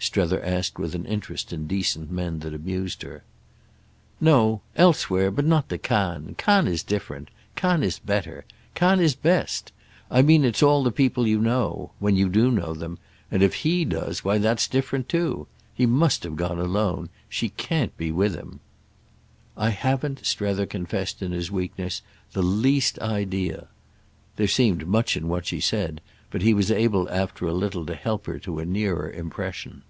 [0.00, 3.24] Strether asked with an interest in decent men that amused her.
[4.20, 6.36] "No, elsewhere, but not to Cannes.
[6.38, 7.28] Cannes is different.
[7.56, 8.44] Cannes is better.
[8.76, 9.72] Cannes is best.
[10.08, 13.00] I mean it's all people you know—when you do know them.
[13.28, 15.48] And if he does, why that's different too.
[15.74, 17.08] He must have gone alone.
[17.28, 18.60] She can't be with him."
[19.56, 22.02] "I haven't," Strether confessed in his weakness,
[22.32, 23.66] "the least idea."
[24.36, 26.00] There seemed much in what she said,
[26.30, 29.82] but he was able after a little to help her to a nearer impression.